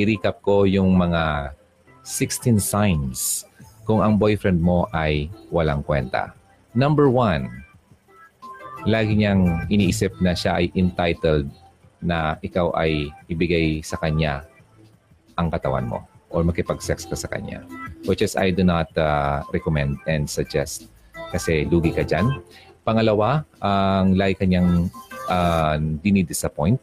i-recap 0.00 0.40
ko 0.40 0.64
yung 0.64 0.96
mga 0.96 1.52
16 2.04 2.56
signs 2.56 3.44
kung 3.84 4.00
ang 4.00 4.16
boyfriend 4.16 4.60
mo 4.62 4.88
ay 4.96 5.28
walang 5.52 5.84
kwenta. 5.84 6.32
Number 6.72 7.10
one, 7.10 7.50
lagi 8.88 9.18
niyang 9.18 9.66
iniisip 9.68 10.16
na 10.24 10.32
siya 10.32 10.62
ay 10.62 10.72
entitled 10.72 11.50
na 12.00 12.40
ikaw 12.40 12.72
ay 12.72 13.12
ibigay 13.28 13.84
sa 13.84 14.00
kanya 14.00 14.48
ang 15.36 15.52
katawan 15.52 15.84
mo 15.84 16.00
or 16.32 16.46
makipag-sex 16.46 17.04
ka 17.04 17.16
sa 17.18 17.28
kanya. 17.28 17.60
Which 18.08 18.24
is 18.24 18.38
I 18.38 18.54
do 18.54 18.64
not 18.64 18.88
uh, 18.96 19.44
recommend 19.52 20.00
and 20.08 20.24
suggest 20.30 20.88
kasi 21.34 21.68
lugi 21.68 21.92
ka 21.92 22.06
dyan. 22.06 22.40
Pangalawa, 22.86 23.44
ang 23.60 24.16
lagi 24.16 24.40
kanyang 24.40 24.88
uh, 25.28 25.76
dinidisappoint. 26.00 26.80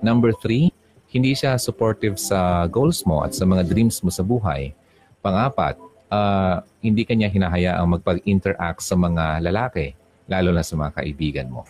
Number 0.00 0.32
three, 0.32 0.72
hindi 1.14 1.30
siya 1.38 1.54
supportive 1.62 2.18
sa 2.18 2.66
goals 2.66 3.06
mo 3.06 3.22
at 3.22 3.30
sa 3.30 3.46
mga 3.46 3.62
dreams 3.70 4.02
mo 4.02 4.10
sa 4.10 4.26
buhay. 4.26 4.74
Pangapat, 5.22 5.78
uh, 6.10 6.58
hindi 6.82 7.06
kanya 7.06 7.30
hinahayaang 7.30 7.86
magpag-interact 7.86 8.82
sa 8.82 8.98
mga 8.98 9.46
lalaki, 9.46 9.94
lalo 10.26 10.50
na 10.50 10.66
sa 10.66 10.74
mga 10.74 10.90
kaibigan 10.98 11.48
mo. 11.54 11.62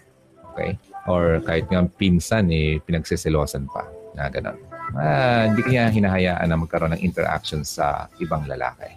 Okay? 0.57 0.81
Or 1.05 1.45
kahit 1.45 1.69
nga 1.69 1.85
pinsan, 1.85 2.49
eh, 2.49 2.81
pinagsiselosan 2.81 3.69
pa. 3.69 3.85
Na 4.17 4.33
ganun. 4.33 4.57
Ah, 4.97 5.51
hindi 5.51 5.61
kanya 5.61 5.93
hinahayaan 5.93 6.47
na 6.49 6.57
magkaroon 6.57 6.97
ng 6.97 7.05
interaction 7.05 7.67
sa 7.67 8.09
ibang 8.23 8.49
lalaki. 8.49 8.97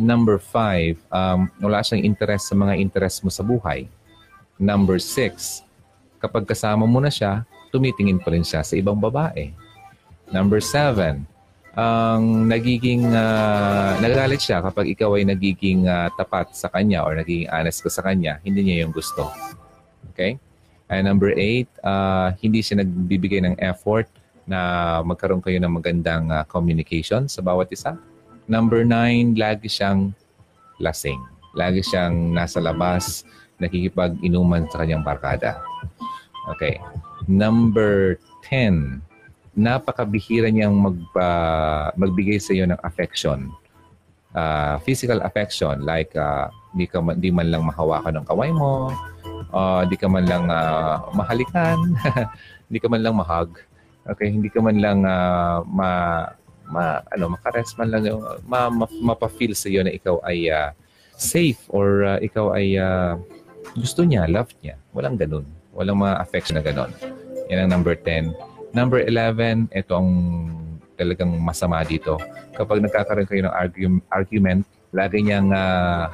Number 0.00 0.42
five, 0.42 0.98
um, 1.14 1.46
wala 1.62 1.84
siyang 1.84 2.02
interest 2.02 2.50
sa 2.50 2.56
mga 2.58 2.74
interest 2.80 3.22
mo 3.22 3.30
sa 3.30 3.46
buhay. 3.46 3.86
Number 4.56 4.98
six, 4.98 5.62
kapag 6.18 6.48
kasama 6.48 6.88
mo 6.88 6.98
na 6.98 7.12
siya, 7.12 7.44
tumitingin 7.68 8.18
pa 8.18 8.32
rin 8.32 8.44
siya 8.44 8.64
sa 8.64 8.74
ibang 8.74 8.96
babae. 8.96 9.52
Number 10.34 10.58
seven, 10.58 11.26
ang 11.76 12.48
nagiging 12.48 13.12
uh, 13.12 14.00
nagagalit 14.00 14.40
siya 14.40 14.64
kapag 14.64 14.90
ikaw 14.90 15.14
ay 15.20 15.28
nagiging 15.28 15.84
uh, 15.84 16.08
tapat 16.16 16.56
sa 16.56 16.72
kanya 16.72 17.04
or 17.04 17.14
nagiging 17.14 17.52
honest 17.52 17.84
ka 17.84 17.92
sa 17.92 18.02
kanya, 18.02 18.40
hindi 18.42 18.64
niya 18.64 18.88
yung 18.88 18.96
gusto. 18.96 19.28
Okay? 20.10 20.40
And 20.88 21.04
number 21.04 21.36
eight, 21.36 21.68
uh, 21.84 22.32
hindi 22.40 22.64
siya 22.64 22.80
nagbibigay 22.80 23.44
ng 23.44 23.56
effort 23.60 24.08
na 24.46 25.02
magkaroon 25.02 25.42
kayo 25.42 25.58
ng 25.58 25.68
magandang 25.68 26.30
uh, 26.30 26.46
communication 26.46 27.26
sa 27.26 27.42
bawat 27.42 27.68
isa. 27.74 27.98
Number 28.46 28.86
nine, 28.86 29.34
lagi 29.34 29.66
siyang 29.66 30.14
lasing. 30.78 31.18
Lagi 31.58 31.82
siyang 31.82 32.30
nasa 32.32 32.62
labas, 32.62 33.26
nakikipag-inuman 33.58 34.70
sa 34.70 34.80
kanyang 34.80 35.02
barkada. 35.02 35.58
Okay. 36.54 36.78
Number 37.26 38.22
10, 38.46 39.02
napakabihira 39.56 40.52
niyang 40.52 40.76
mag, 40.76 40.96
uh, 41.16 41.88
magbigay 41.96 42.36
sa 42.36 42.52
iyo 42.52 42.68
ng 42.68 42.78
affection. 42.84 43.48
Uh, 44.36 44.76
physical 44.84 45.24
affection 45.24 45.80
like 45.80 46.12
uh, 46.12 46.52
di, 46.76 46.84
ka 46.84 47.00
man, 47.00 47.16
di 47.16 47.32
man 47.32 47.48
lang 47.48 47.64
mahawakan 47.64 48.20
ng 48.20 48.26
kaway 48.28 48.52
mo, 48.52 48.92
uh, 49.56 49.80
di 49.88 49.96
ka 49.96 50.12
man 50.12 50.28
lang 50.28 50.52
uh, 50.52 51.08
mahalikan, 51.16 51.80
di 52.72 52.76
ka 52.76 52.86
man 52.92 53.00
lang 53.00 53.16
mahug. 53.16 53.56
Okay, 54.06 54.28
hindi 54.28 54.52
ka 54.52 54.60
man 54.60 54.76
lang 54.76 55.08
uh, 55.08 55.64
ma, 55.64 55.90
ma 56.68 57.00
ano, 57.16 57.32
makares 57.32 57.72
man 57.80 57.88
lang 57.88 58.06
ma, 58.44 58.68
ma, 58.68 58.84
mapa-feel 59.00 59.56
sa 59.56 59.72
iyo 59.72 59.80
na 59.80 59.90
ikaw 59.90 60.20
ay 60.28 60.52
uh, 60.52 60.70
safe 61.16 61.64
or 61.72 62.04
uh, 62.04 62.20
ikaw 62.20 62.52
ay 62.52 62.76
uh, 62.76 63.16
gusto 63.72 64.04
niya, 64.04 64.28
love 64.28 64.52
niya. 64.60 64.76
Walang 64.92 65.16
ganun. 65.16 65.48
Walang 65.72 66.04
mga 66.04 66.20
affection 66.20 66.60
na 66.60 66.62
ganun. 66.62 66.92
Yan 67.48 67.66
ang 67.66 67.80
number 67.80 67.96
10 67.96 68.55
Number 68.76 69.00
11, 69.00 69.72
ito 69.72 69.92
ang 69.96 70.10
talagang 71.00 71.32
masama 71.40 71.80
dito. 71.80 72.20
Kapag 72.52 72.84
nagkakaroon 72.84 73.24
kayo 73.24 73.48
ng 73.48 73.54
argue- 73.56 74.04
argument, 74.12 74.68
lagi 74.92 75.24
niyang 75.24 75.48
uh, 75.48 76.12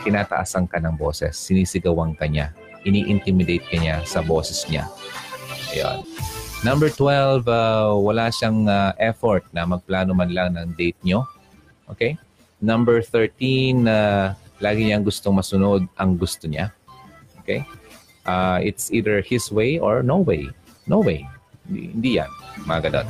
tinataasan 0.00 0.64
ka 0.72 0.80
ng 0.80 0.96
boses, 0.96 1.36
sinisigawan 1.36 2.16
ka 2.16 2.24
niya, 2.24 2.56
ini-intimidate 2.88 3.68
ka 3.68 3.76
niya 3.76 4.00
sa 4.08 4.24
boses 4.24 4.64
niya. 4.72 4.88
Ayun. 5.76 6.00
Number 6.64 6.88
12, 6.88 7.44
uh, 7.44 7.92
wala 8.00 8.32
siyang 8.32 8.64
uh, 8.64 8.96
effort 8.96 9.44
na 9.52 9.68
magplano 9.68 10.16
man 10.16 10.32
lang 10.32 10.56
ng 10.56 10.72
date 10.80 10.96
nyo. 11.04 11.28
Okay? 11.92 12.16
Number 12.56 13.04
13, 13.04 13.84
uh, 13.84 14.32
lagi 14.64 14.80
niyang 14.80 15.04
gustong 15.04 15.36
masunod 15.36 15.84
ang 16.00 16.16
gusto 16.16 16.48
niya. 16.48 16.72
Okay? 17.44 17.68
Uh, 18.24 18.64
it's 18.64 18.88
either 18.88 19.20
his 19.20 19.52
way 19.52 19.76
or 19.76 20.00
no 20.00 20.24
way. 20.24 20.48
No 20.88 21.04
way. 21.04 21.28
Hindi, 21.66 21.82
hindi 21.92 22.10
yan. 22.22 22.30
Mga 22.64 22.80
ganun. 22.90 23.08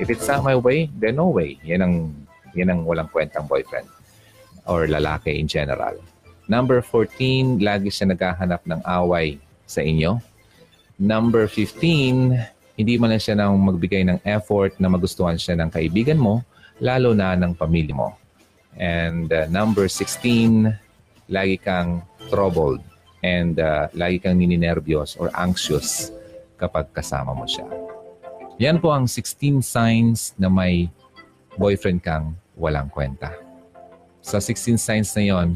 If 0.00 0.08
it's 0.08 0.26
not 0.26 0.42
my 0.42 0.56
way, 0.56 0.88
then 0.96 1.20
no 1.20 1.28
way. 1.28 1.60
Yan 1.64 1.84
ang, 1.84 1.94
yan 2.56 2.72
ang 2.72 2.80
walang 2.88 3.08
kwentang 3.12 3.46
boyfriend 3.46 3.86
or 4.64 4.88
lalaki 4.88 5.36
in 5.38 5.46
general. 5.46 5.96
Number 6.48 6.84
14, 6.84 7.60
lagi 7.60 7.88
siya 7.88 8.12
naghahanap 8.12 8.64
ng 8.68 8.80
away 8.84 9.40
sa 9.64 9.80
inyo. 9.80 10.20
Number 11.00 11.48
15, 11.48 12.76
hindi 12.76 12.94
man 13.00 13.16
lang 13.16 13.22
siya 13.22 13.36
nang 13.38 13.56
magbigay 13.60 14.04
ng 14.04 14.18
effort 14.28 14.76
na 14.76 14.92
magustuhan 14.92 15.40
siya 15.40 15.56
ng 15.56 15.72
kaibigan 15.72 16.20
mo, 16.20 16.44
lalo 16.82 17.16
na 17.16 17.32
ng 17.38 17.56
pamilya 17.56 17.94
mo. 17.96 18.18
And 18.76 19.30
uh, 19.30 19.46
number 19.48 19.86
16, 19.86 20.74
lagi 21.30 21.56
kang 21.62 22.02
troubled 22.28 22.82
and 23.24 23.56
uh, 23.56 23.88
lagi 23.96 24.20
kang 24.20 24.36
nininervyos 24.36 25.16
or 25.16 25.32
anxious 25.38 26.12
kapag 26.58 26.90
kasama 26.94 27.34
mo 27.34 27.46
siya. 27.46 27.66
Yan 28.62 28.78
po 28.78 28.94
ang 28.94 29.10
16 29.10 29.62
signs 29.62 30.32
na 30.38 30.46
may 30.46 30.86
boyfriend 31.58 32.02
kang 32.02 32.38
walang 32.54 32.86
kwenta. 32.90 33.34
Sa 34.22 34.38
16 34.38 34.78
signs 34.78 35.10
na 35.18 35.24
yon, 35.26 35.48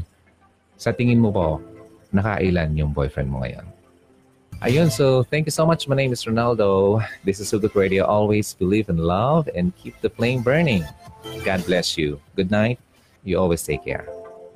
sa 0.75 0.91
tingin 0.91 1.19
mo 1.19 1.31
po, 1.31 1.63
nakailan 2.11 2.75
yung 2.75 2.91
boyfriend 2.91 3.31
mo 3.31 3.43
ngayon? 3.43 3.63
Ayun, 4.59 4.91
so 4.91 5.23
thank 5.23 5.47
you 5.47 5.55
so 5.55 5.63
much. 5.63 5.87
My 5.87 5.95
name 5.95 6.11
is 6.11 6.27
Ronaldo. 6.27 6.99
This 7.23 7.39
is 7.39 7.47
Sugut 7.47 7.79
Radio. 7.79 8.03
Always 8.03 8.51
believe 8.51 8.91
in 8.91 8.99
love 8.99 9.47
and 9.55 9.71
keep 9.79 9.95
the 10.03 10.11
flame 10.11 10.43
burning. 10.43 10.83
God 11.47 11.63
bless 11.63 11.95
you. 11.95 12.19
Good 12.35 12.51
night. 12.51 12.75
You 13.23 13.39
always 13.39 13.63
take 13.63 13.87
care. 13.87 14.03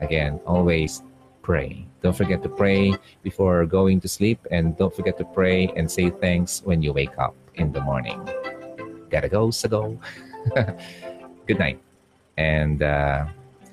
Again, 0.03 0.43
always 0.43 0.99
pray. 1.43 1.85
Don't 2.01 2.15
forget 2.15 2.41
to 2.41 2.49
pray 2.49 2.95
before 3.21 3.65
going 3.67 4.01
to 4.01 4.07
sleep, 4.07 4.39
and 4.49 4.75
don't 4.77 4.95
forget 4.95 5.17
to 5.19 5.25
pray 5.25 5.67
and 5.75 5.85
say 5.85 6.09
thanks 6.09 6.63
when 6.63 6.81
you 6.81 6.93
wake 6.93 7.13
up 7.19 7.35
in 7.55 7.71
the 7.71 7.81
morning. 7.81 8.17
Gotta 9.11 9.29
go, 9.29 9.51
so 9.51 9.69
go. 9.69 9.99
Good 11.45 11.59
night. 11.59 11.77
And 12.37 12.81
uh, 12.81 13.27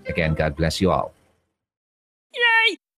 again, 0.06 0.34
God 0.34 0.56
bless 0.56 0.82
you 0.82 0.91
all. 0.91 1.14